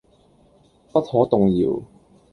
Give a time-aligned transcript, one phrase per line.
[0.91, 1.79] 不可動搖